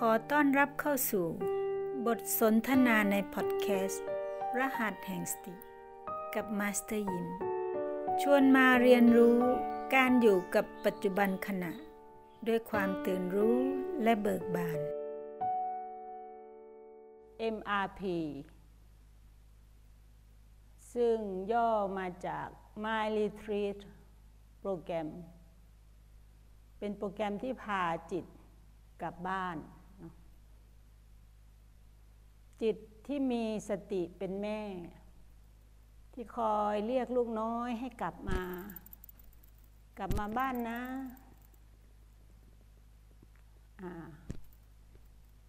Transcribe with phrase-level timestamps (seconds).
[0.00, 1.26] ขอต้อนรับเข้าสู่
[2.06, 4.06] บทสนทนาในพอดแคสต์
[4.58, 5.54] รหัสแห่งสติ
[6.34, 7.26] กับมาสเตอร์ยิ้ม
[8.22, 9.38] ชวนมาเรียนรู้
[9.94, 11.72] การอยู่กับปัจจุบันขณะ
[12.46, 13.58] ด้วยความตื่นรู้
[14.02, 14.80] และเบิกบาน
[17.54, 18.02] MRP
[20.94, 21.18] ซึ่ง
[21.52, 22.48] ย่อมาจาก
[22.84, 23.78] My Retreat
[24.60, 25.08] Program
[26.78, 28.24] เป็นโปรแกรมที่พาจิต
[29.02, 29.58] กลับบ้าน
[32.62, 32.76] จิต
[33.06, 34.60] ที่มีสติเป็นแม่
[36.12, 38.42] ที่คอยเรียกลูกน้อยให้กลับมา
[39.98, 40.80] กลับมาบ้านนะ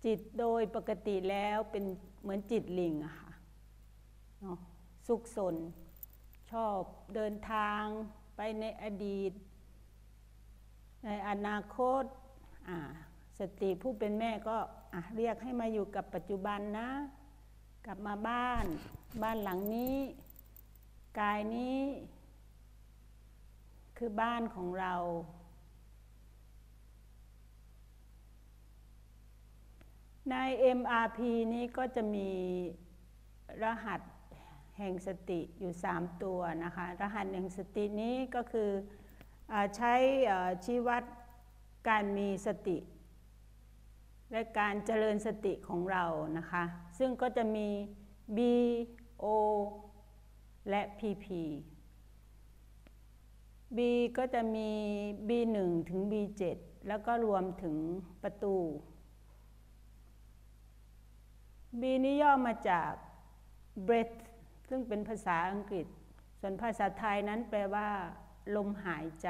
[0.05, 1.83] จิตโดยปกติแล้วเป็น
[2.21, 3.31] เหมือนจิตลิงอะค่ะ
[4.41, 4.59] เนาะ
[5.07, 5.55] สุขสน
[6.51, 6.81] ชอบ
[7.15, 7.83] เดินทาง
[8.35, 9.31] ไปในอดีต
[11.05, 12.03] ในอนาคต
[12.69, 12.79] อะ
[13.39, 14.57] สติผู้เป็นแม่ก็
[15.15, 16.89] เรียกให้มาอยู่กับปัจจุบันนะ
[17.85, 18.65] กลับมาบ้าน
[19.23, 19.97] บ้านหลังนี้
[21.19, 21.79] กายนี้
[23.97, 24.93] คือบ้านของเรา
[30.31, 30.35] ใน
[30.79, 31.19] MRP
[31.53, 32.29] นี้ก็จะมี
[33.63, 34.01] รหัส
[34.77, 38.69] แห่งสติอยู่ 3 ตัวนะคะ รหัสแห่งสตินี้ก็คือ
[39.51, 39.93] อใช้
[40.65, 41.03] ชี้วัด
[41.89, 42.77] การมีสติ
[44.35, 46.05] และการเจริญสติของเรา
[46.37, 46.63] นะคะ
[46.97, 47.67] ซึ่งก็จะมี
[48.37, 48.39] B
[49.23, 49.25] O
[50.69, 51.25] และ PP
[53.77, 53.79] B
[54.17, 54.69] ก็จะมี
[55.29, 55.57] B1
[55.89, 56.43] ถึง B7
[56.87, 57.75] แล้วก็รวมถึง
[58.23, 58.55] ประตู
[61.81, 62.91] B นี้ย่อมาจาก
[63.87, 64.17] breath
[64.69, 65.85] ซึ่งเป็นภาษาอังกฤษ
[66.39, 67.89] ส่วนภาษาไทยนั้นแปลว่า
[68.55, 69.29] ลมหายใจ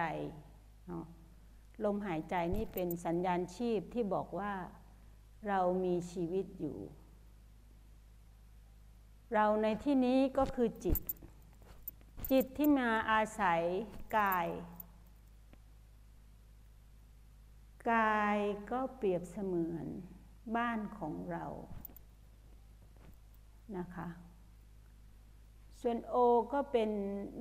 [1.85, 4.53] ลมหายใจนี่เป็นสัญญาณชีพที่บอกว่า
[5.47, 6.77] เรามีชีวิตอยู่
[9.33, 10.99] เราในที่นี้ก็คือจิต
[12.31, 13.61] จิตที่มาอาศัย
[14.17, 14.47] กาย
[17.91, 18.37] กาย
[18.71, 19.85] ก็เปรียบเสมือน
[20.55, 21.45] บ้านของเรา
[23.77, 24.07] นะคะ
[25.81, 26.15] ส่วน O
[26.53, 26.89] ก็เป็น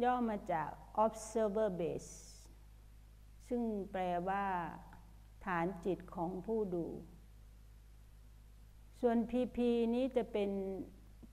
[0.05, 0.71] ย่อมาจาก
[1.05, 2.13] observer base
[3.49, 3.63] ซึ่ง
[3.93, 4.45] แปลว่า
[5.45, 6.87] ฐานจิตของผู้ดู
[9.07, 9.59] ส่วน PP
[9.95, 10.51] นี้จะเป็น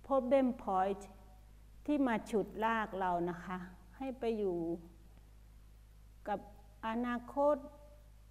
[0.05, 1.01] problem point
[1.85, 3.57] ที่มาฉุดลากเรานะคะ
[3.97, 4.57] ให้ไปอยู่
[6.27, 6.39] กับ
[6.87, 7.57] อนาคต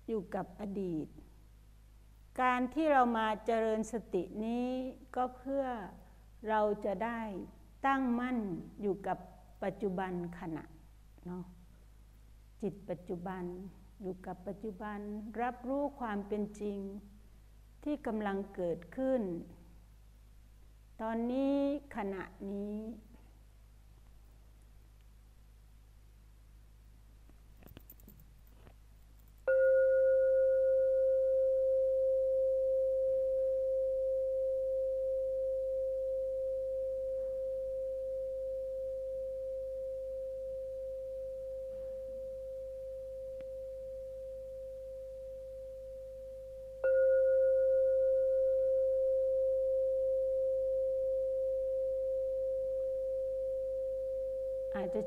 [0.09, 1.07] อยู่กับอดีต
[2.41, 4.67] การที่เรามาเจริญสตินี้
[5.17, 5.65] ก็เพื่อ
[6.49, 7.21] เราจะได้
[7.87, 8.39] ตั้งมั่น
[8.83, 9.19] อยู่กับ
[9.65, 10.65] ปัจจุบันขณะ
[11.27, 11.45] เนาะ
[12.63, 13.43] จิตปัจจุบัน
[14.03, 14.99] อยู่กับปัจจุบัน
[15.43, 16.81] รับรู้ความเป็นจริง
[17.85, 19.23] ที่กำลังเกิดขึ้น
[21.01, 21.57] ตอนนี้
[21.97, 22.77] ขณะนี้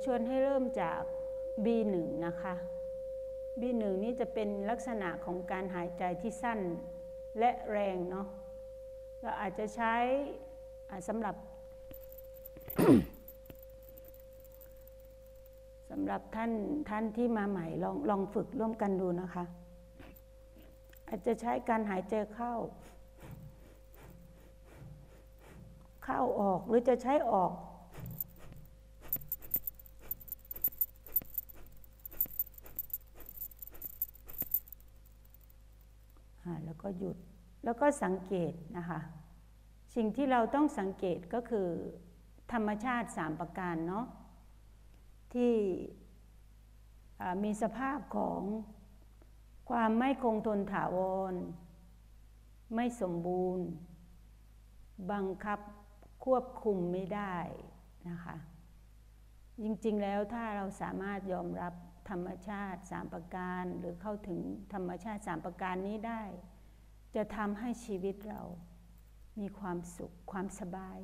[0.06, 1.02] ชวนให้เริ่มจาก
[1.66, 1.94] B1
[2.26, 2.54] นะคะ
[3.62, 6.60] B1 นี้จะเป็นลักษณะของการหายใจที่สั้น
[7.40, 8.28] และแรงเนาะ
[9.22, 9.96] เราอาจจะใช้
[11.08, 11.36] สำหรับ
[15.92, 16.52] สำหรับท่าน
[16.90, 19.44] ท่านที่มาใหม่ลองลองฝึกร่วมกันดูนะคะ
[21.08, 22.54] อาจจะใช้การหายใจเข้า
[26.04, 27.52] เข้าออกหรือจะใช้ออก
[36.66, 37.18] แล้วก็หยุด
[37.64, 39.00] แล้วก็สังเกตนะคะ
[39.96, 41.70] สิ่งที่เราต้องสังเกตก็คือ
[42.52, 44.06] ธรรมชาติสามประการเนาะ
[45.34, 45.54] ที่
[47.44, 48.42] มีสภาพของ
[49.70, 50.98] ความไม่คงทนถาว
[51.32, 51.34] ร
[52.76, 53.66] ไม่สมบูรณ์
[55.12, 55.60] บังคับ
[56.26, 57.36] ควบคุมไม่ได้
[58.10, 58.36] นะคะ
[59.64, 61.74] จริงๆแล้วถ้าเราสามารถยอมรับ
[62.10, 64.40] ธรรมชาติสามประการ หรือเข้าถึง
[64.74, 66.24] ธรรมชาติสามประการนี้ได้
[67.16, 68.42] จะทำให้ชีวิตเรา
[69.40, 71.00] มีความสุขความสบาย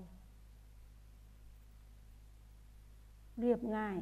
[3.40, 4.00] เรียบง่าย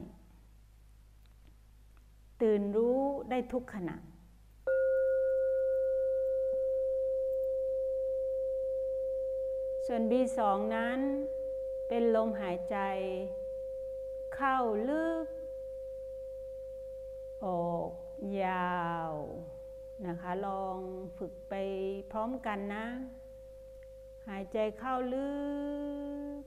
[2.42, 3.00] ตื่นรู้
[3.30, 3.98] ได้ทุกขณะ
[9.86, 10.40] ส่วน B2
[10.76, 11.00] นั้น
[11.88, 12.78] เป็นลมหายใจ
[14.36, 14.58] เข้า
[14.90, 15.28] ลึก
[17.46, 17.92] ออก
[18.44, 19.12] ยาว
[20.06, 20.78] นะคะ ลอง
[21.18, 21.54] ฝึกไป
[22.12, 22.86] พร้อมกันนะ
[24.28, 25.30] หายใจเข้าลึ
[26.40, 26.44] ก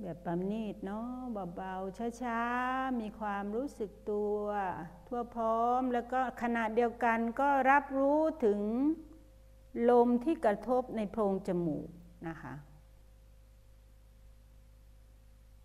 [0.00, 1.08] แบบประณีตเนาะ
[1.56, 4.40] เบาๆช้าๆ มีความรู้สึกตัว
[5.08, 8.60] ทั่วพร้อมแล้วก็ขณะเดียวกันก็รับรู้ถึง
[9.90, 11.88] ลมที่กระทบในโพรงจมูก
[12.28, 12.54] นะคะ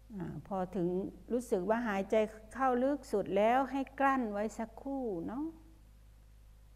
[0.02, 0.06] อ
[0.48, 0.88] พอถึง
[1.32, 2.16] รู้สึกว่าหายใจ
[2.54, 5.46] เข้าลึกสุดแล้วให้กลั้นไว้สักครู่เนาะ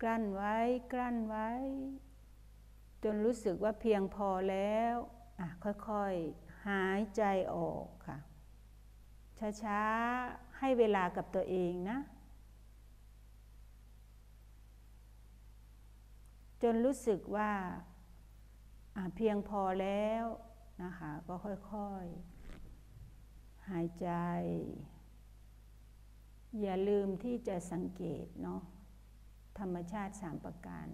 [0.02, 0.56] กลั้นไว้
[0.94, 1.50] กลั้นไว้
[3.04, 4.96] จนรู้สึกว่าเพียงพอแล้ว
[5.64, 7.24] ค่อยๆ หายใจ
[7.56, 8.18] ออกค่ะ
[9.64, 11.98] ช้าๆ ให้เวลากับตัวเองนะ
[16.64, 17.52] จนรู้สึกว่า
[19.16, 20.26] เพียงพอแล้ว
[20.84, 22.31] นะคะ ก็ค่อยๆ
[23.72, 24.10] หายใจ
[26.62, 28.62] อย่าลืมที่จะสังเกตเนาะ
[29.60, 30.88] ธรรมชาติสามประการ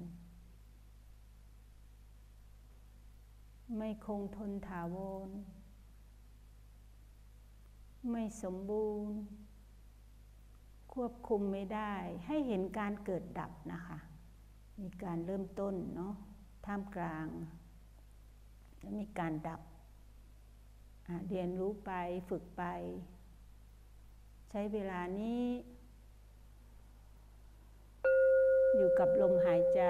[3.78, 4.98] ไม่คงทนถาว
[5.28, 5.30] ร
[8.12, 9.20] ไม่สมบูรณ์
[10.94, 11.94] ควบคุมไม่ได้
[12.28, 13.98] ให้เห็นการเกิดดับนะคะ
[14.82, 16.14] มีการเริ่มต้นเนาะ
[16.66, 17.28] ท่ามกลาง
[18.80, 19.62] แล้วมีการดับ
[21.30, 21.92] เรียนรู้ไป
[22.30, 22.64] ฝึกไป
[24.50, 25.46] ใช้เวลานี้
[28.76, 29.82] อยู่กับลมหายใจ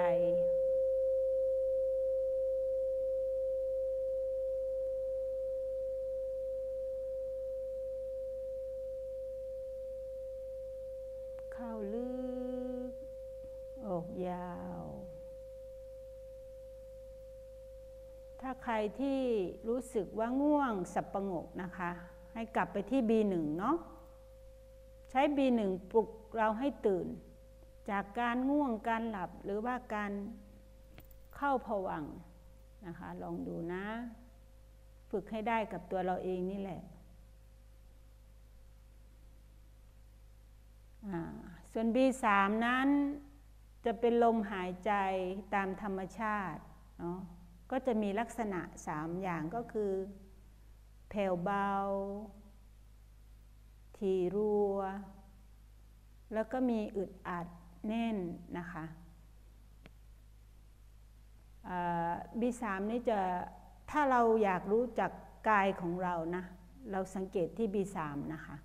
[11.52, 12.08] เข้าลึ
[12.90, 12.92] ก
[13.86, 14.84] ออกยาว
[18.40, 19.18] ถ้าใคร ที่
[19.68, 21.90] รู้สึกว่าง่วงสับประงกนะคะ
[22.34, 23.76] ให้กลับไปที่ B1 เนาะ
[25.10, 27.06] ใช้ B1 ปลุกเราให้ตื่น
[27.90, 30.12] จากการง่วงการหลับหรือว่าการ
[31.36, 32.04] เข้าผวัง
[32.86, 33.84] นะคะ ลองดูนะ
[35.10, 36.82] ฝึกให้ได้กับตัวเราเองนี่แหละ
[41.72, 42.24] ส่วน B3
[42.66, 42.88] นั้น
[43.84, 44.92] จะเป็นลมหายใจ
[45.54, 46.62] ตามธรรมชาติ
[47.00, 47.18] เนาะ
[47.70, 49.92] ก็จะมีลักษณะสามอย่างก็คือ
[51.08, 51.70] แผ่วเบา
[53.96, 54.78] ทีรัว
[56.34, 57.46] แล้วก็มีอึดอัด
[57.86, 58.18] แน่น
[58.58, 58.84] นะคะ
[62.40, 63.18] บีสามนี่จะ
[63.90, 65.10] ถ้าเราอยากรู้จัก
[65.48, 66.44] กายของเรานะ
[66.92, 68.56] เราสังเกตที่บีสามนะคะ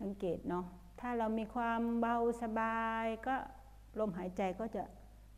[0.00, 0.64] สังเกตเนาะ
[1.00, 3.34] ถ้าเรามีความเบาสบาย ก็
[3.98, 4.82] ลมหายใจก็จะ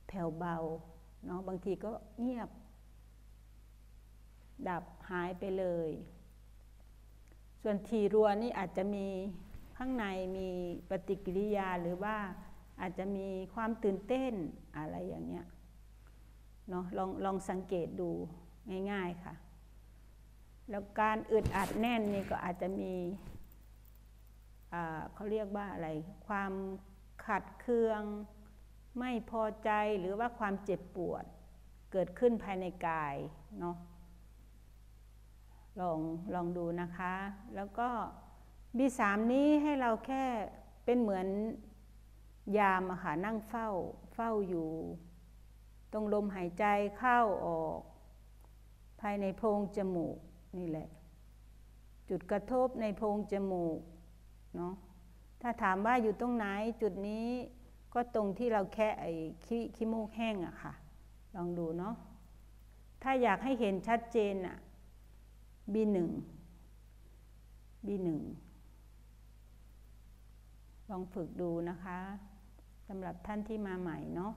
[0.09, 0.57] แผ่วเบา
[1.27, 1.91] เนาะบางทีก็
[2.21, 2.49] เงียบ
[4.69, 5.91] ดับหายไปเลย
[7.63, 9.07] ส่วนทีรัวนี่อาจจะมี
[9.77, 10.05] ข้างใน
[10.37, 10.49] มี
[10.89, 12.17] ปฏิกิริยาหรือว่า
[12.81, 14.35] อาจจะมีความตื่นเต้น
[14.77, 15.47] อะไรอย่างเงี้ย
[16.69, 18.11] เนาะลองลองสังเกตดู
[18.93, 19.35] ง่ายๆค่ะ
[20.71, 22.93] แล้วการอึดอัดแน่นนี่ก็อาจจะมี
[25.13, 25.89] เขาเรียกว่าอะไร
[26.27, 26.53] ความ
[27.27, 28.03] ขัดเคือง
[28.99, 31.25] ไม่พอใจหรือว่าความเจ็บปวด
[31.93, 33.17] เกิดขึ้นภายในกาย
[33.61, 33.77] เนาะ
[35.81, 36.01] ลอง
[36.35, 37.15] ลองดูนะคะ
[37.55, 37.89] แล้วก็
[38.77, 40.25] บีสามนี้ให้เราแค่
[40.85, 41.27] เป็นเหมือน
[42.59, 43.69] ยามอะค่ะนั่งเฝ้า
[44.15, 44.69] เฝ้าอยู่
[45.93, 46.65] ตรงลมหายใจ
[46.99, 47.81] เข้าออก
[49.01, 50.17] ภายในโพรงจมูก
[50.59, 50.89] นี่แหละ
[52.09, 53.79] จุดกระทบในโพรงจมูก
[54.57, 54.75] เนาะ
[55.43, 56.47] ถ้าถามว่าอยู่ตรงไหน
[56.83, 57.29] จุดนี้
[57.99, 59.13] ก็ตรงที่เราแค่ไอ้
[59.45, 60.73] ขี้ขี้มูกแห้งอะค่ะ
[61.37, 61.95] ลองดูเนาะ
[63.03, 64.57] ถ้าอยากให้เห็นชัดเจนอะ
[65.73, 65.99] B1
[67.87, 68.09] B1
[70.91, 71.99] ลองฝึกดูนะคะ
[72.89, 74.33] สำหรับท่านที่มาใหม่เนาะ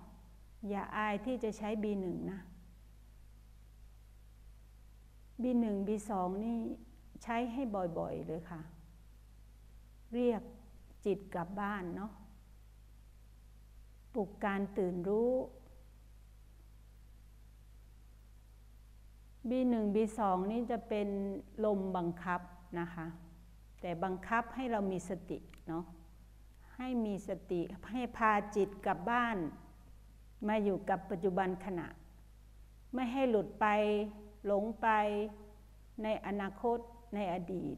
[0.70, 2.40] อย่าอายที่จะใช้ B1 นะ
[5.42, 6.12] B1 B2
[6.44, 6.58] นี่
[7.24, 7.62] ใช้ให้
[7.98, 8.62] บ่อยๆเลยค่ะ
[10.14, 10.42] เรียก
[11.06, 12.12] จิตกลับบ้านเนาะ
[14.20, 15.32] ลุกการตื่นรู้
[19.50, 20.20] B1 B2
[20.52, 21.08] นี่จะเป็น
[21.66, 22.42] ลมบังคับ
[22.80, 23.08] นะคะ
[23.82, 25.86] แต่บังคับให้เรามีสติเนาะ
[26.76, 27.62] ให้มีสติ
[27.92, 29.38] ให้พาจิตกลับบ้าน
[30.48, 31.88] มาอยู่กับปัจจุบันขณะ
[32.94, 33.66] ไม่ให้หลุดไป
[34.46, 34.88] หลงไป
[36.04, 36.78] ในอนาคต
[37.16, 37.78] ในอดีต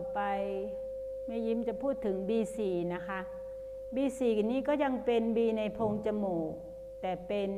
[0.00, 0.20] อไป
[1.26, 2.58] แม่ยิ้มจะพูดถึง B4
[2.94, 3.20] นะคะ
[3.94, 6.52] B4 นี้ก็ยังเป็น B ในโพรงจมูก
[7.00, 7.50] แต่เป็น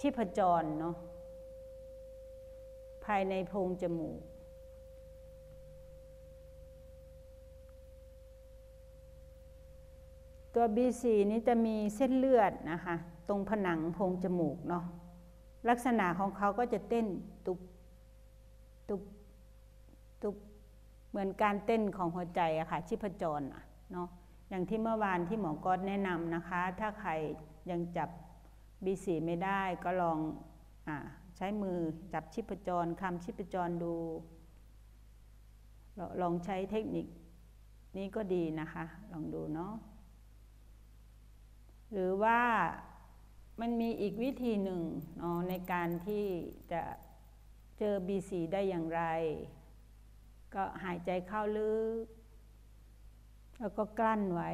[0.00, 0.96] ชีพจรเนาะ
[3.04, 4.18] ภายในโพรงจมูก
[10.54, 12.94] ตัว B4 นี้จะมีเส้นเลือดนะคะ
[13.28, 14.84] ตรงผนังโพรงจมูกเนาะ
[15.68, 17.06] ลักษณะของเขาก็จะเต้น
[17.46, 17.58] ตุบ
[18.88, 19.02] ตุบ
[20.22, 20.36] ตุบ
[21.10, 23.40] เหมือนการเต้นของหัวใจอะค่ะชีพจร
[23.92, 24.08] เนาะ
[24.50, 27.10] อย่างที่เมื่อวานที่หมอกอดแนะนำนะคะ ถ้าใคร
[27.70, 28.08] ยังจับ
[28.84, 30.18] B4 ไม่ได้ก็ลอง
[30.88, 30.90] อ
[31.36, 31.78] ใช้มือ
[32.12, 33.94] จับชีพจรคำชีพจรดู
[36.22, 37.06] ลองใช้เทคนิค
[37.96, 39.74] นี้ก็ดีนะคะ ลองดูเนาะ
[41.92, 42.40] หรือว่า
[43.60, 44.80] มันมีอีกวิธีหนึ่ง
[45.18, 46.24] เนาะในการที่
[46.72, 46.82] จะ
[47.78, 49.02] เจอ B4 ได้อย่างไร
[50.54, 52.04] ก็หายใจเข้าลึก
[53.58, 54.50] แล้วก็กลั้นไว้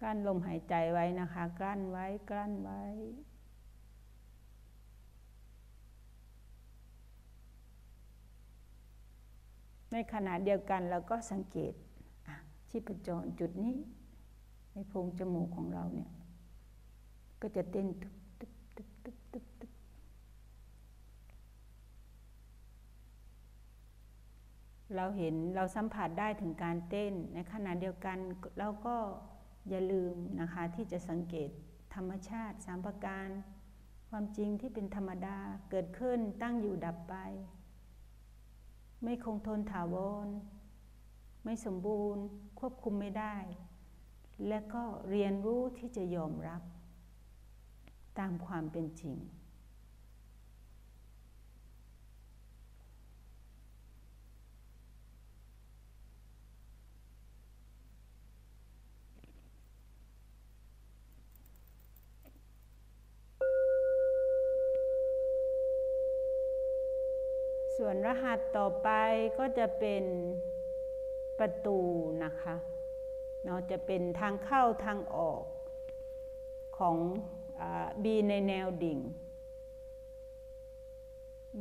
[0.00, 2.82] กลั้นลมหายใจไว้นะคะ กลั้นไว้ กลั้นไว้
[9.92, 11.72] ในขณะเดียวกันเราก็สังเกต
[12.68, 13.76] ชีพจรจุดนี้
[14.72, 16.10] ในโพรงจมูกของเราเนี่ย
[17.40, 19.72] ก็จะเต้นตึบตึบตึบตึบตึบตึบ
[24.96, 28.18] เราเห็นเราสัมผัสได้ถึงการเต้น ในขณะเดียวกัน
[28.58, 28.96] เราก็
[29.68, 31.50] อย่าลืมนะคะที่จะสังเกต
[31.94, 33.28] ธรรมชาติสามประการ
[34.10, 35.38] ความจริงที่เป็นธรรมดา
[35.70, 37.14] เกิดขึ้นตั้งอยู่ดับไป
[39.02, 39.96] ไม่คงทนถาว
[40.26, 40.28] ร
[41.44, 42.22] ไม่สมบูรณ์
[42.60, 43.36] ควบคุมไม่ได้
[44.48, 46.62] และก็เรียนรู้ที่จะยอมรับ
[48.18, 49.16] ตามความเป็นจริง
[67.76, 68.88] ส่วนรหัสต่อไป
[69.38, 70.04] ก็จะเป็น
[71.38, 71.78] ประตู
[72.24, 72.54] นะคะ
[73.44, 75.42] เนาะจะเป็นทางเข้าทางออก
[76.78, 76.96] ของ
[78.02, 78.98] B ในแนวดิ่ง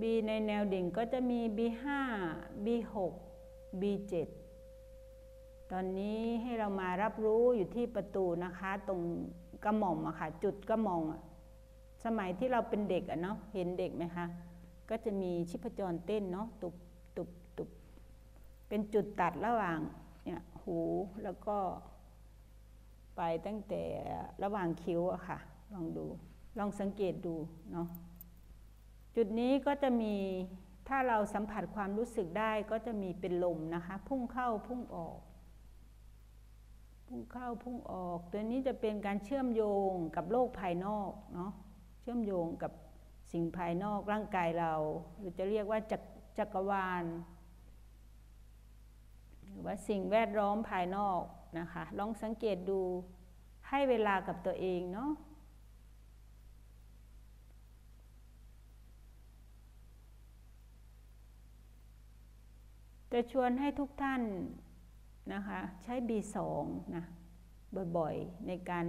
[0.02, 1.86] B ในแนวดิ่งก็จะมี B5
[2.66, 2.96] B6
[3.82, 4.14] B7
[5.72, 9.02] ตอนนี้ให้เรามารับรู้อยู่ที่ประตูนะคะ ตรง
[9.64, 11.04] กระหม่อมอะค่ะ จุดกระหม่อม
[12.06, 14.26] สมัยที่เราเป็นเด็กอะเนาะเห็นเด็กไหมคะ
[14.96, 16.76] ก็จะมีชิพจรเต้นเนาะตุบ
[17.18, 17.70] ตุบตุบ
[18.68, 19.80] เป็นจุดตัดระหว่าง
[20.26, 20.80] เนี่ยหู
[21.24, 21.58] แล้วก็
[23.16, 23.84] ไปตั้งแต่
[24.44, 25.40] ระหว่างคิ้วอะค่ะ
[25.74, 26.06] ลองดู
[26.58, 27.36] ลองสังเกตดู
[27.72, 27.88] เนาะ
[29.16, 30.16] จุดนี้ก็จะมี
[30.88, 35.20] ถ้าเราสัมผัสความรู้สึกได้ก็จะมีเป็นลมนะคะ พุ่งเข้าพุ่งออก
[37.08, 41.52] พุ่งเข้าพุ่งออก ตัวนี้จะเป็นการเชื่อมโยงกับโลกภายนอกเนาะ
[42.02, 42.72] เชื่อมโยงกับ
[43.32, 44.74] สิ่งภายนอกร่างกายเรา
[45.18, 46.02] หรือจะเรียกว่าจัก
[46.38, 47.04] จกรวาล
[49.48, 51.22] หรือว่าสิ่งแวดล้อมภายนอก
[51.60, 52.82] นะคะ ลองสังเกตดู
[53.70, 55.12] ให้เวลากับตัวเองเนาะ
[63.12, 64.22] จะชวนให้ทุกท่าน
[65.34, 66.38] นะคะใช้ B2
[66.96, 67.04] นะ
[67.98, 68.86] บ่อยๆ ในการ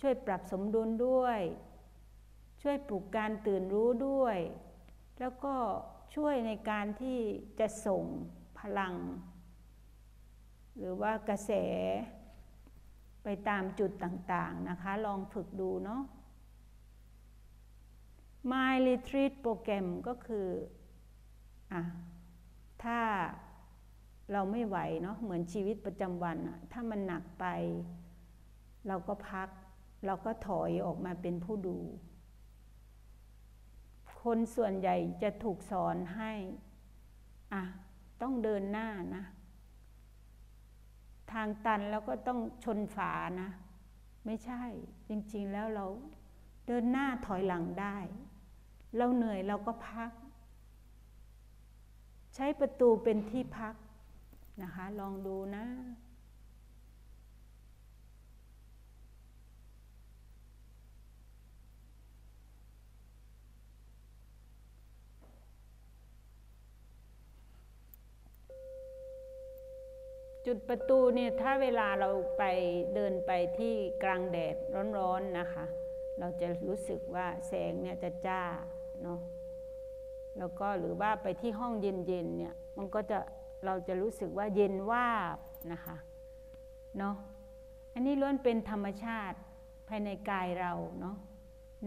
[0.00, 1.40] ช่วยปรับสมดุลด้วย
[2.62, 4.38] ช่วยปลุกการตื่นรู้ด้วย
[5.20, 5.54] แล้วก็
[6.14, 7.18] ช่วยในการที่
[7.60, 8.04] จะส่ง
[8.58, 8.94] พลัง
[10.78, 11.52] หรือว่ากระแส
[13.24, 16.02] ไปตามจุดต่างๆนะคะ ลองฝึกดูเนาะ
[18.50, 20.48] My Retreat โปรแกรมก็คือ
[21.72, 21.82] อะ
[22.82, 22.98] ถ้า
[24.32, 27.46] เราไม่ไหวเนาะเหมือนชีวิตประจำวันอะถ้ามันหนักไป
[28.88, 29.48] เราก็พัก
[30.06, 31.76] เราก็ถอยออกมาเป็นผู้ดู
[34.22, 36.32] คนส่วนใหญ่จะถูกสอนให้
[37.52, 37.62] อะ
[38.22, 39.24] ต้องเดินหน้านะ
[41.32, 43.50] ทางตันแล้วก็ต้องชนฝานะ
[44.26, 44.62] ไม่ใช่
[45.08, 45.86] จริงๆแล้วเรา
[46.66, 47.96] เดินหน้าถอยหลังได้
[48.96, 50.10] เราเหนื่อยเราก็พัก
[52.34, 53.74] ใช้ประตูเป็นที่พัก
[54.62, 55.64] นะคะ ลองดูนะ
[70.46, 72.44] จุดประตูเนี่ยถ้าเวลาเราไป
[72.94, 74.56] เดินไปที่กลางแดด
[74.98, 75.64] ร้อนๆนะคะ
[76.18, 78.42] เราจะรู้สึกว่าแสงเนี่ยจะจ้า
[79.02, 79.20] เนาะ
[80.38, 83.18] แล้วก็หรือว่าไปที่ห้องเย็นๆเนี่ยมันก็จะ
[83.64, 85.38] เราจะรู้สึกว่าเย็นว่าบ
[85.72, 85.96] นะคะ
[86.98, 87.16] เนาะ
[87.94, 89.38] อันนี้ล้วนเป็นธรรมชาติ
[89.88, 91.16] ภายในกายเราเนาะ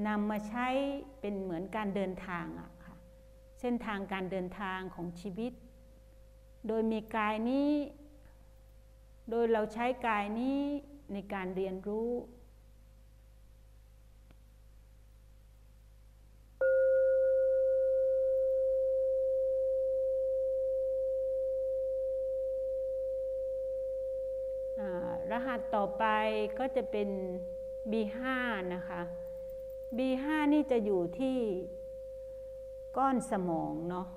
[0.07, 0.67] นำมาใช้
[1.19, 2.95] เป็นเหมือนการเดินทางอะค่ะ
[3.59, 5.53] เส้นทางการเดินทางของชีวิต
[6.67, 7.69] โดยมีกายนี้
[9.29, 10.59] โดยเราใช้กายนี้
[11.13, 12.11] ในการเรียนรู้
[25.31, 26.05] รหัสต่อไป
[26.59, 27.09] ก็จะเป็น
[27.91, 28.19] B5
[28.73, 29.01] นะคะ
[29.97, 31.37] B5 นี่จะอยู่ที่
[32.97, 34.07] ก้อนสมองเนาะ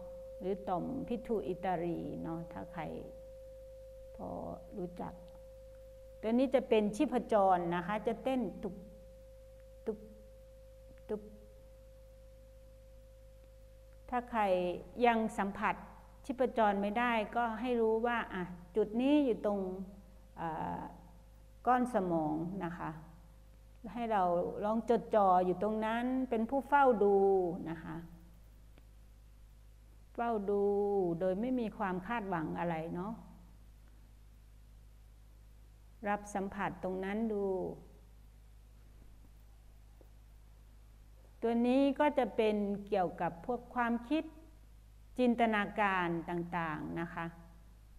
[0.40, 2.82] หรือต่อมพิทูอิตารีเนาะถ้าใคร
[4.16, 4.28] พอ
[4.78, 5.12] รู้จัก
[6.20, 8.74] ตัวนี้จะเป็นชีพจรนะคะ จะเต้นตุบ
[9.86, 9.98] ตุบ
[11.08, 11.22] ตุบ
[14.10, 14.42] ถ้าใคร
[15.06, 15.74] ยังสัมผัส
[16.24, 18.42] ชีพจรไม่ได้ก็ให้รู้ว่าอะ
[18.76, 19.60] จุดนี้อยู่ตรง
[21.66, 22.90] ก้อนสมองนะคะ
[23.94, 24.22] ให้เรา
[24.64, 27.16] ลองจดจ่ออยู่ตรงนั้นเป็นผู้เฝ้าดู
[27.70, 27.96] นะคะ
[30.14, 30.62] เฝ้าดู
[31.20, 33.12] โดยไม่มีความคาดหวังอะไรเนาะ
[36.08, 37.44] รับสัมผัสตรงนั้นดู
[41.42, 42.56] ตัวนี้ก็จะเป็น
[42.88, 44.24] เกี่ยวกับพวกความคิด
[45.18, 47.26] จินตนาการต่างๆนะคะ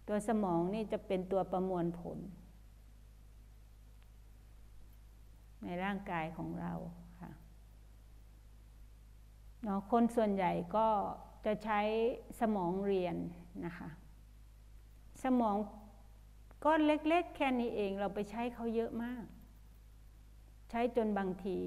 [0.08, 2.18] ตัวสมองนี่จะเป็นตัวประมวลผล
[5.62, 6.72] ในร่างกายของเรา
[7.20, 7.32] ค่ะ
[9.62, 10.88] เนาะคนส่วนใหญ่ก็
[11.46, 11.80] จะใช้
[12.40, 13.16] สมองเรียน
[13.64, 13.88] นะคะ
[15.24, 15.56] สมอง
[16.64, 19.24] ก้อนเล็ก ๆ แค่นี้เองเราไปใช้เขาเยอะมาก
[20.70, 21.58] ใช้จนบางที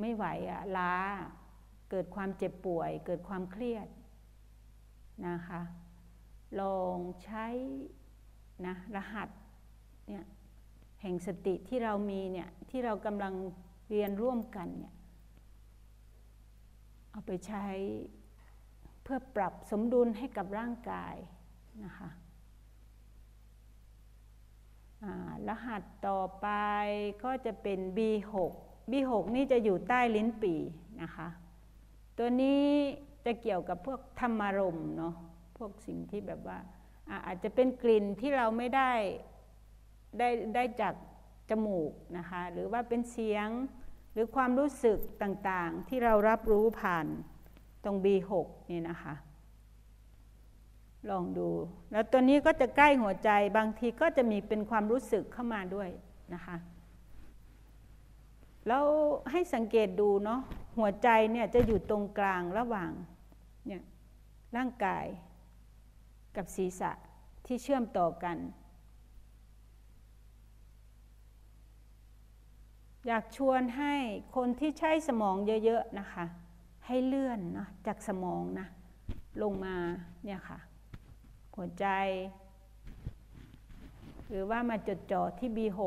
[0.00, 0.94] ไม่ไหวอะล้า
[1.90, 3.88] เกิดความเจ็บป่วย เกิดความเครียด
[5.26, 5.60] นะคะ
[6.60, 7.46] ลองใช้
[8.66, 9.28] นะรหัส
[10.08, 10.24] เนี่ย
[11.00, 13.34] แห่งสติที่เรามีเนี่ยที่เรากำลัง
[13.90, 14.94] เรียนร่วมกันเนี่ย
[17.10, 17.66] เอาไปใช้
[19.02, 21.16] เพื่อปรับสมดุลให้กับร่างกาย
[21.84, 22.08] นะคะ
[25.48, 26.48] รหัสต่อไป
[27.24, 28.32] ก็จะเป็น B6
[28.90, 30.60] B6 นี่จะอยู่ใต้ลิ้นปี่
[31.02, 31.28] นะคะ
[32.18, 32.64] ตัวนี้
[33.24, 35.14] จะเกี่ยวกับพวกธรรมารมเนาะ
[35.56, 36.58] พวกสิ่งที่แบบว่า
[37.26, 38.92] อาจจะเป็นกลิ่นที่เราไม่ได้
[40.18, 40.94] ได้ได้จาก
[41.50, 43.48] จมูกนะคะ หรือว่าเป็นเสียง
[44.12, 47.06] หรือความรู้สึกต่างๆ ที่เรารับรู้ผ่าน
[47.84, 48.32] ตรง B6
[48.70, 49.14] นี่นะคะ
[51.10, 51.48] ลองดู
[51.92, 55.88] แล้วตัวนี้ก็จะใกล้หัวใจบางทีก็จะมีเป็นความรู้สึกเข้ามาด้วย
[56.34, 56.56] นะคะ
[58.68, 58.84] แล้ว
[59.30, 60.40] ให้สังเกตดูเนาะ
[60.78, 62.90] หัวใจเนี่ยจะอยู่ตรงกลางระหว่าง
[63.66, 63.82] เนี่ย
[64.56, 65.06] ร่างกาย
[66.36, 66.90] กับศีรษะ
[67.46, 68.36] ที่เชื่อมต่อกัน
[73.06, 73.94] อยากชวนให้
[74.36, 76.24] คนที่ใช้สมองเยอะ ๆ นะคะ
[76.86, 78.66] ให้เลื่อนนะจากสมองนะ
[79.42, 79.76] ลงมา
[80.24, 80.58] เนี่ยค่ะ
[81.56, 81.86] หัวใจ
[84.28, 85.80] หรือว่ามาจดจ่อที่ B6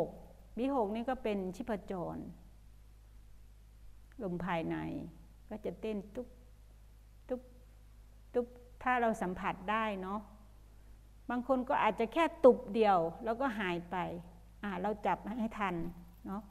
[0.57, 2.17] B6 นี่ก็เป็นชิพจร
[4.23, 4.77] ลมภายใน
[5.49, 6.27] ก็จะเต้นตุ๊บ
[7.29, 7.41] ตุ๊บ
[8.33, 8.47] ตุ๊บ
[8.83, 10.19] ถ้าเราสัมผัสได้เนาะ
[11.29, 13.95] บางคนก็อาจจะแค่ตุบเดียว แล้วก็หายไป
[14.63, 15.75] อ่า เราจับให้ทัน
[16.27, 16.41] เนาะ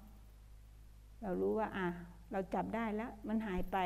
[1.22, 1.88] เรารู้ว่า อะ
[2.32, 3.76] เราจับได้แล้วมันหายไป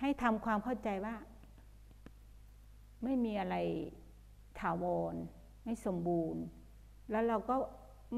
[0.00, 1.14] ให้ทำความเข้าใจว่า
[3.04, 5.14] ไม่มีอะไราวร
[5.64, 6.42] ไม่สมบูรณ์
[7.10, 7.56] แล้วเราก็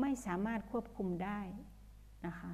[0.01, 1.41] ไม่สามารถควบคุมได้
[2.27, 2.53] นะคะ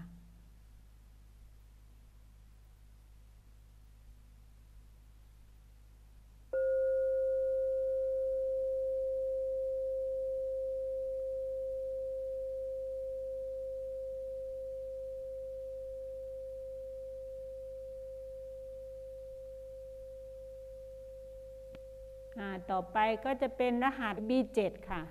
[22.72, 25.02] ต่อไปก็จะเป็นรหัส B7 ค่ะ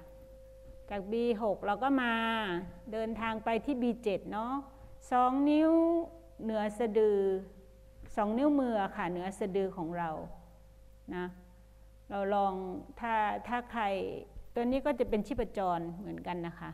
[0.89, 2.13] จาก B6 เราก็มา
[2.91, 4.53] เดินทางไปที่ B7 เนาะ
[5.11, 5.71] สองนิ้ว
[6.43, 7.19] เหนือสะดือ
[8.15, 10.09] สองนิ้วมือค่ะ เหนือสะดือของเรา
[11.15, 11.25] นะ
[12.09, 12.53] เราลอง
[12.99, 13.13] ถ้า
[13.47, 13.83] ถ้าใคร
[14.53, 16.71] ตัวนี้ก็จะเป็นชีพจรเหมือนกันนะคะ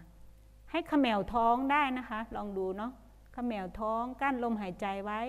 [0.71, 2.91] ให้ขมแมวท้องได้นะคะ ลองดูเนาะ
[3.35, 5.21] ขมแมวท้องกั้นลมหายใจไว้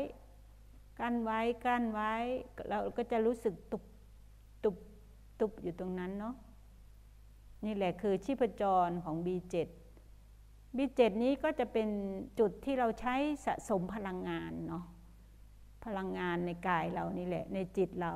[1.00, 2.14] กั้นไว้กั้นไว้
[2.68, 3.87] เราก็จะรู้สึกตุบตุบ
[5.40, 6.34] ตุบอยู่ตรงนั้นเนาะ
[7.64, 9.68] นี่แหละคือชีพจรของ B7
[10.76, 11.88] B7 นี้ก็จะเป็น
[12.38, 14.84] จุดที่เราใช้สะสมพลังงานเนาะ
[15.84, 18.14] พลังงานในกายเรานี่แหละ ในจิตเรา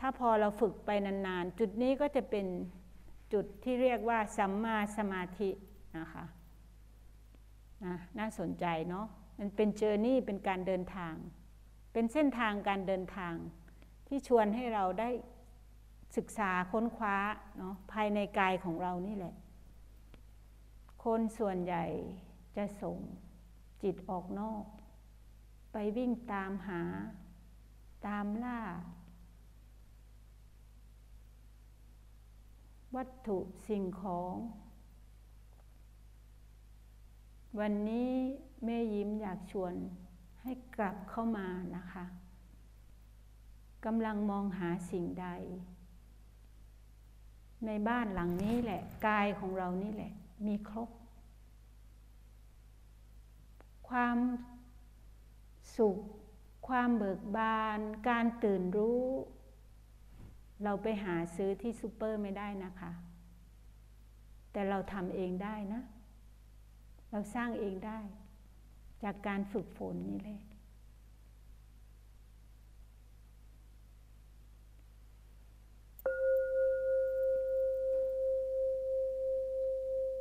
[0.00, 2.46] ถ้าพอเราฝึกไปนานๆ จุดนี้ก็จะเป็น
[3.32, 5.50] จุดที่เรียกว่าสัมมาสมาธิ
[5.98, 6.24] นะคะ
[7.84, 9.06] นะน่าสนใจเนาะ
[9.38, 11.14] มันเป็นเจอร์นี่เป็นการเดินทาง
[11.92, 13.34] เป็นเส้นทางการเดินทาง
[14.08, 15.10] ที่ชวนให้เราได้
[16.16, 17.16] ศึกษาค้นคว้า
[17.58, 19.34] เนาะภายในกายของเรานี่แหละ
[21.04, 21.84] คนส่วนใหญ่
[22.56, 22.98] จะส่ง
[23.82, 24.64] จิตออกนอก
[25.72, 26.82] ไปวิ่งตามหา
[28.06, 28.60] ตามล่า
[32.96, 34.34] วัตถุสิ่งของ
[37.58, 38.12] วันนี้
[38.64, 39.74] แม่ยิ้มอยากชวน
[40.42, 42.04] ให้กลับเข้ามานะคะ
[43.84, 45.28] กำลังมองหาสิ่งใด
[47.66, 50.12] ในบ้านหลังนี้แหละ กายของเรานี่แหละ
[50.46, 50.88] มีครบ
[53.88, 54.18] ความ
[55.76, 55.96] สุข
[56.68, 59.04] ความเบิกบาน การตื่นรู้
[60.64, 62.92] เราไปหาซื้อที่ซูเปอร์ไม่ได้นะคะ
[64.52, 65.82] แต่เราทำเองได้นะ
[67.10, 67.98] เราสร้างเองได้
[69.04, 70.40] จากการฝึกฝนนี่แหละ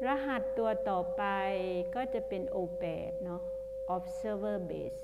[0.07, 1.23] รหัสตัวต่อไป
[1.95, 3.41] ก็จะเป็น O8 เนาะ
[3.95, 5.03] observer base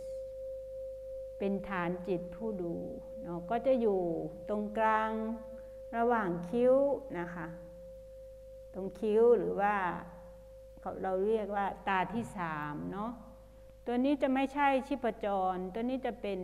[1.37, 2.75] เป็นฐานจิตผู้ดู
[3.23, 4.01] เนาะก็จะอยู่
[4.49, 5.11] ตรงกลาง
[5.97, 6.75] ระหว่างคิ้ว
[7.19, 7.47] นะคะ
[8.73, 9.75] ตรงคิ้วหรือว่า
[11.03, 13.11] เราเรียกว่าตาที่สามเนาะ
[13.85, 16.39] ตัวนี้จะไม่ใช่ชิปจร ตัวนี้จะเป็น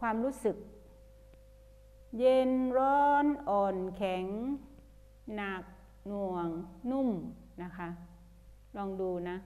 [0.00, 0.56] ความรู้สึก
[2.18, 4.24] เย็นร้อนอ่อนแข็ง
[5.34, 5.62] หนัก
[6.08, 6.48] หน่วง
[6.90, 7.08] นุ่ม
[7.62, 7.88] นะคะ
[8.76, 9.36] ลองดูนะ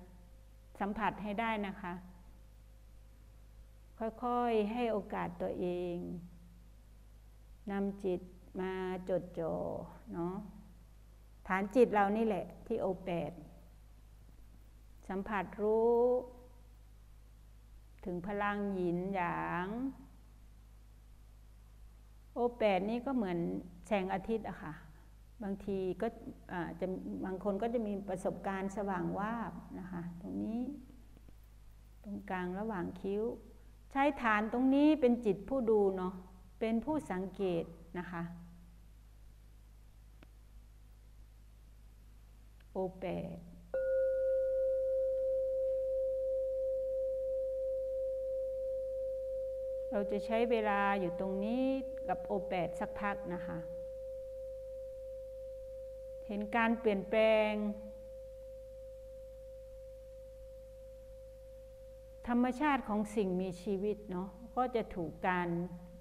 [0.81, 1.93] สัมผัสให้ได้นะคะ
[3.99, 5.97] ค่อยๆให้โอกาสตัวเอง
[7.71, 8.21] นำจิต
[8.61, 8.73] มา
[9.09, 9.55] จดจ่อ
[10.13, 10.35] เนาะ
[11.47, 13.33] ฐานจิตเรานี่แหละที่โอแปด
[15.09, 15.97] สัมผัสรู้
[18.05, 19.67] ถึงพลังหยินหยาง
[22.35, 23.39] โอแปดนี่ก็เหมือน
[23.87, 24.73] แสงอาทิตย์อะค่ะ
[25.43, 26.07] บางทีก็
[26.81, 26.87] จะ
[27.25, 30.61] บางคนก็จะมีประสบการณ์สว่างวาบนะคะตรงนี้
[32.05, 33.23] ตรงกลางระหว่างคิ้ว
[33.91, 36.15] ใช้ฐานตรงนี้เป็นจิตผู้ดูเนาะ
[36.61, 37.65] เป็นผู้สังเกต
[37.99, 38.23] นะคะ
[42.73, 43.39] โอแปด
[49.91, 51.65] เราจะใช้เวลาอยู่ตรงนี้
[52.09, 53.59] กับโอแปดสักพักนะคะ
[56.33, 57.53] เห็นการเปลี่ยนแปลง
[62.29, 65.49] ธรรมชาติของสิ่งมีชีวิตเนาะก็จะถูกการ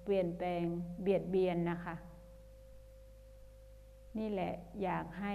[0.04, 0.62] เปลี่ยนแปลง
[1.02, 1.94] เบียดเบียนนะคะ
[4.18, 5.34] นี่แหละอยากให้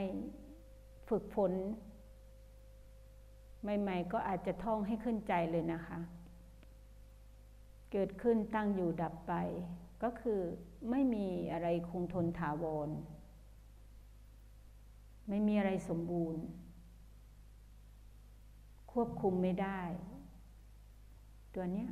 [1.10, 1.54] ฝึกฝน
[3.62, 6.00] ใหม่ๆก็อาจจะท่องให้ขึ้นใจเลยนะคะ
[7.92, 9.34] เกิดขึ้นตั้งอยู่ดับไป
[10.04, 10.40] ก็คือ
[10.90, 12.92] ไม่มีอะไรคงทนถาวร
[15.30, 16.44] ไม่มีอะไรสมบูรณ์
[18.92, 19.82] ควบคุมไม่ได้
[21.54, 21.90] ตัวเนี้ย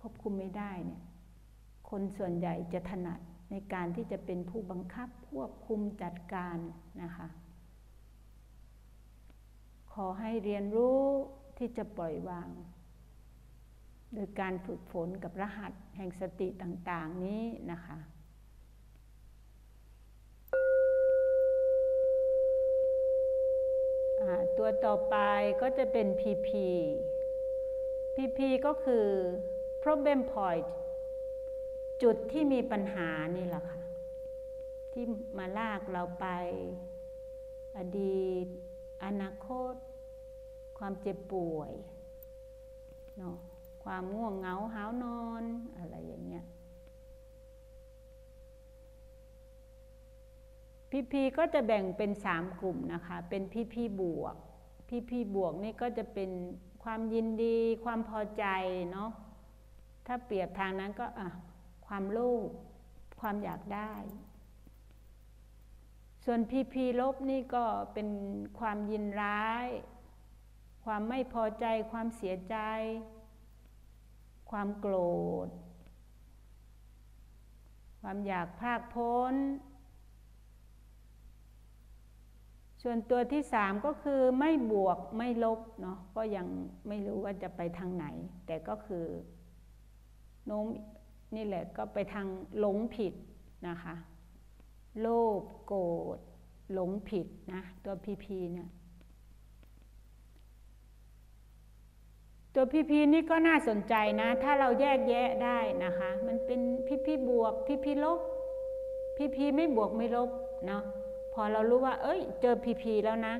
[0.00, 1.02] ควบคุมไม่ได้เนี่ย
[1.90, 6.56] คนส่วนใหญ่จะถนัดในการที่จะเป็นผู้บังคับควบคุมจัดการ
[7.02, 7.28] นะคะ
[9.92, 11.00] ขอให้เรียนรู้
[11.58, 12.48] ที่จะปล่อยวาง
[14.14, 17.98] โดยการฝึกฝนกับรหัสแห่งสติต่าง ๆ นี้นะคะ
[24.58, 25.16] ตัวต่อไป
[25.60, 26.48] ก็จะเป็น PP
[28.16, 29.06] PP ก็คือ
[29.82, 30.66] problem point
[32.02, 33.80] จุดที่มีปัญหานี่แหละค่ะ
[34.92, 35.04] ที่
[35.38, 36.26] มาลากเราไป
[37.76, 38.46] อดีต
[39.04, 39.74] อนาคต
[40.78, 41.72] ความเจ็บป่วย
[43.18, 43.36] เนาะ
[43.84, 45.44] ความง่วงเหงาหาวนอน
[45.78, 46.44] อะไรอย่างเงี้ย
[50.96, 54.34] พีพีก็จะแบ่งเป็นสามกลุ่มนะคะ เป็นพีพีบวก
[54.88, 56.30] พีพีบวกนี่ก็จะเป็น
[56.84, 58.44] ความยินดี ความพอใจ
[58.92, 59.10] เนาะ
[60.06, 61.28] ถ้าเปรียบทางนั้นก็อะ
[61.86, 62.48] ความโลภ
[63.20, 63.92] ความอยากได้
[66.24, 68.08] ส่วนพีพีลบนี่ก็เป็น
[68.58, 69.66] ความยินร้าย
[70.84, 72.56] ความไม่พอใจความเสียใจ
[74.50, 74.94] ความโกร
[75.46, 75.48] ธ
[78.00, 79.36] ความอยากพากพ้น
[82.86, 86.46] ส่วนตัวที่สามก็คือไม่บวกไม่ลบเนาะก็ยัง
[86.88, 88.06] ไม่รู้ว่าจะไปทางไหน
[88.46, 89.04] แต่ก็คือ
[90.46, 90.66] โน้ม
[91.36, 92.26] นี่แหละก็ไปทาง
[92.58, 93.14] หลงผิด
[93.68, 93.94] นะคะ
[95.00, 95.08] โล
[95.40, 95.82] ภโกร
[96.16, 96.18] ธ
[96.72, 98.68] หลงผิดนะ ตัว PP เนี่ย
[102.54, 108.20] ตัว PP นี่ก็น่าสนใจนะ ถ้าเราแยกแยะได้นะคะ มันเป็น PP บวก PP ลบ
[109.16, 110.30] PP ไม่บวกไม่ลบ
[110.66, 110.82] เนาะ
[111.34, 113.34] พอเรารู้ว่า เอ้ย เจอ PP แล้วนะ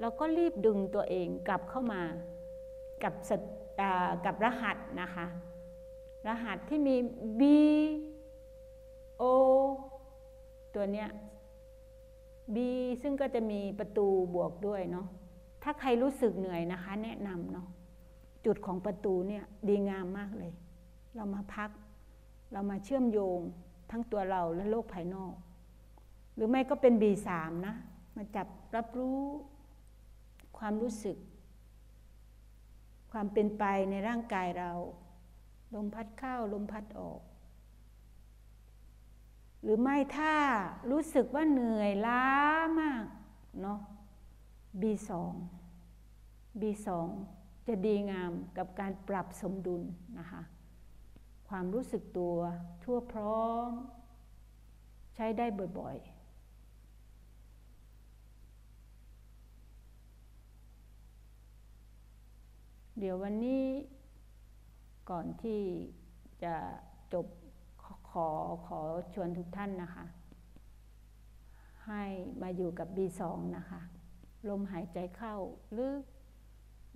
[0.00, 2.02] เราก็รีบดึงตัวเองกลับเข้ามา
[3.02, 3.14] กับ
[4.24, 5.26] กับรหัสนะคะ
[6.26, 6.96] รหัสที่มี
[7.40, 7.42] B
[9.22, 9.24] O
[10.74, 11.08] ตัวเนี้ย
[12.54, 12.56] B
[13.02, 15.06] ซึ่งก็จะมีประตูบวกด้วยเนาะ
[15.62, 17.66] ถ้าใครรู้สึกเหนื่อยนะคะ แนะนำเนาะ
[18.44, 20.52] จุดของประตูเนี่ยดีงามมากเลย
[21.14, 21.70] เรามาพัก
[22.52, 23.40] เรามาเชื่อมโยง
[23.90, 25.34] ทั้งตัวเราและโลกภายนอก
[26.36, 27.28] หรือไม่ก็เป็น B3
[27.66, 27.74] นะ
[28.16, 28.46] มาจับ
[28.76, 29.20] รับรู้
[30.58, 31.16] ความรู้สึก
[33.12, 34.72] ความเป็นไปในร่างกายเรา
[35.74, 37.20] ลมพัดเข้าลมพัดออก
[39.62, 40.34] หรือไม่ถ้า
[40.90, 42.24] รู้สึกว่าเหนื่อยล้า
[42.80, 43.04] มาก
[43.62, 43.80] เนาะ
[44.80, 45.10] B2
[46.60, 46.88] B2
[47.66, 49.82] จะดีงามกับการปรับสมดุล
[50.18, 50.42] นะคะ
[51.48, 52.36] ความรู้สึกตัว
[52.84, 53.70] ทั่วพร้อม
[55.14, 55.46] ใช้ได้
[55.78, 56.15] บ่อยๆ
[63.00, 63.64] เดี๋ยววันนี้
[65.10, 65.60] ก่อนที่
[66.44, 66.54] จะ
[67.12, 67.26] จบ
[68.10, 68.28] ขอ
[68.66, 68.80] ขอ
[69.14, 70.04] ชวนทุกท่านนะคะ
[71.86, 72.04] ให้
[72.42, 73.22] มาอยู่กับ B2
[73.56, 73.80] นะคะ
[74.48, 75.34] ลมหายใจเข้า
[75.78, 76.02] ลึก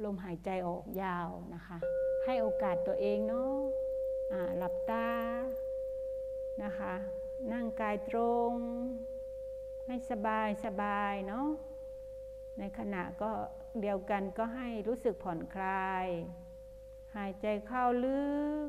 [0.05, 1.77] ลมหายใจออกยาวนะคะ
[2.25, 5.09] ให้โอกาสตัวเองเนาะะหลับตา
[6.63, 6.95] นะคะ
[7.53, 8.19] นั่งกายตร
[8.51, 8.53] ง
[9.87, 11.49] ให้สบายสบายเนาะ
[12.59, 13.31] ในขณะก็
[13.81, 16.07] เดียวกันก็ให้รู้สึกผ่อนคลาย
[17.17, 18.23] หายใจเข้าลึ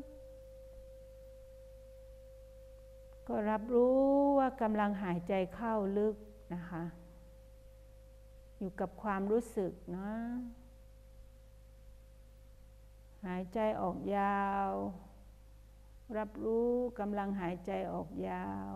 [3.28, 4.00] ก็รับรู้
[4.38, 6.16] ว่ากำลังหายใจเข้าลึก
[6.54, 6.84] นะคะ
[8.58, 10.10] อยู่กับความรู้สึกนะ
[13.26, 14.70] หายใจออกยาว
[16.18, 18.74] รับรู้กำลังหายใจออกยาว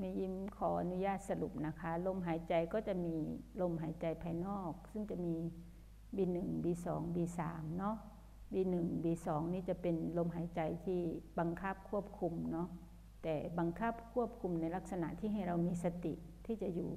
[0.00, 3.14] มียิ้มขออนุญาตสรุปนะคะ ลมหายใจก็จะมี
[3.60, 5.34] ลมหายใจภายนอก ซึ่งจะมี
[6.16, 7.40] B1 B2 B3
[7.78, 7.96] เนาะ
[8.52, 11.00] B1 B2 นี่จะเป็นลมหายใจที่
[11.38, 12.68] บังคับควบคุมเนาะ
[13.22, 16.14] แต่บังคับควบคุมในลักษณะที่ให้เรามีสติ
[16.46, 16.90] ที่จะอยู่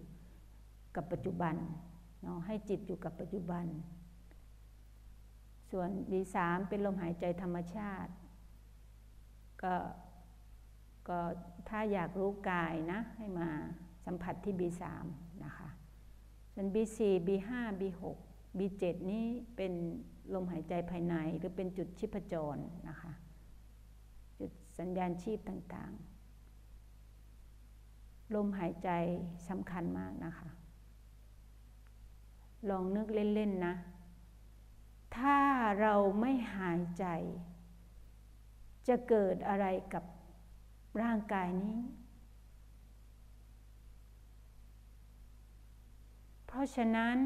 [0.96, 1.56] กับปัจจุบัน
[2.24, 3.66] เนาะให้จิตอยู่กับปัจจุบัน
[5.72, 6.36] ส่วน B3
[6.70, 8.12] เป็นลมหายใจธรรมชาติ
[9.64, 9.74] ก็
[11.08, 11.20] ก็
[11.70, 13.48] ถ้าอยากรู้กายนะ ให้มา
[14.06, 14.84] สัมผัสที่ B3
[15.44, 15.68] นะคะ
[16.54, 17.50] ส่วน B4 B5
[17.82, 18.02] B6
[18.58, 19.74] B7 นี้เป็น
[20.34, 22.58] ลมหายใจภายในหรือเป็นจุดชีพจร
[22.90, 23.12] นะคะ
[24.40, 26.16] จุดสัญญาณชีพต่างๆ
[28.36, 28.90] ลมหายใจ
[29.50, 30.48] สำคัญมากนะคะ
[32.70, 33.76] ลองนึกเล่นๆนะ
[35.18, 35.40] ถ้า
[35.82, 37.06] เราไม่หายใจ
[38.88, 40.04] จะเกิดอะไรกับ
[41.02, 41.80] ร่างกายนี้
[46.46, 47.18] เพราะฉะนั้น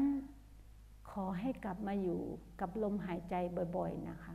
[1.10, 2.20] ขอให้กลับมาอยู่
[2.60, 3.34] กับลมหายใจ
[3.76, 4.34] บ่อยๆนะคะ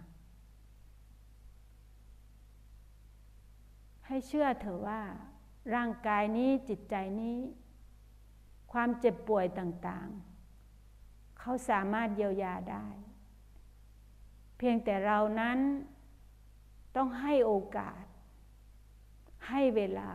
[4.07, 5.01] ให้เชื่อเถอะว่า
[5.75, 7.37] ร่างกายนี้จิตใจนี้
[8.71, 12.85] ความเจ็บป่วยต่างๆ เขาสามารถเยียวยาได้
[14.57, 15.57] เพียงแต่เรานั้น
[16.95, 18.03] ต้องให้โอกาส
[19.49, 20.11] ให้เวลา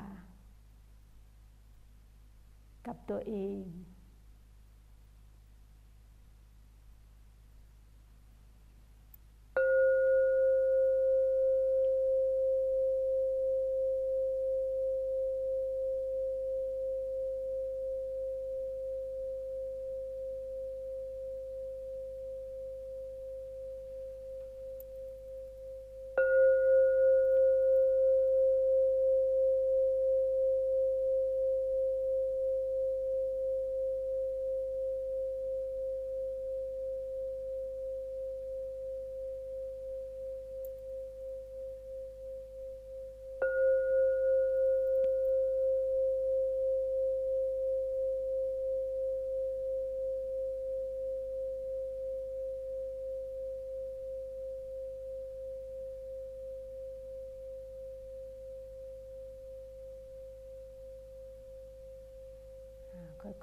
[2.86, 3.62] กับตัวเอง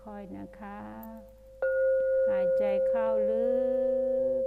[0.08, 0.80] ค่อยๆนะคะ
[2.30, 3.50] หายใจเข้าลึ
[4.42, 4.44] ก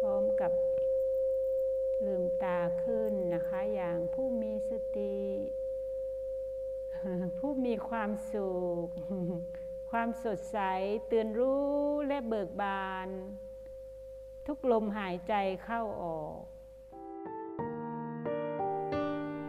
[0.00, 0.52] พร้อมกับ
[2.06, 5.18] ลืมตาขึ้นนะคะ อย่างผู้มีสติ
[7.38, 8.50] ผู้มีความสุ
[8.84, 8.86] ข
[9.90, 10.58] ความสดใส
[11.10, 11.66] ตื่นรู้
[12.06, 13.08] และเบิกบาน
[14.46, 15.34] ทุกลมหายใจ
[15.64, 16.40] เข้าออก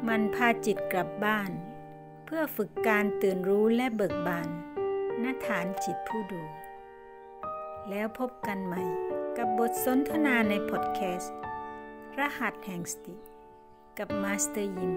[0.07, 1.51] มันพาจิตกลับบ้าน
[2.25, 4.49] เพื่อฝึกการตื่นรู้และเบิกบาน
[5.23, 6.41] ณฐานจิตผู้ดู
[7.89, 8.83] แล้วพบกันใหม่
[9.37, 11.33] กับบทสนทนาในพอดแคสต์
[12.19, 13.15] รหัสแห่งสติ
[13.97, 14.95] กับมาสเตอร์ยิ้ม